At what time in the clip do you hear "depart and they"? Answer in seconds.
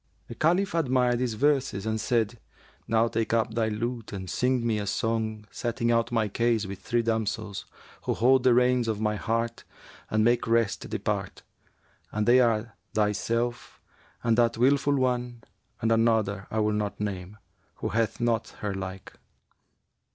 10.89-12.39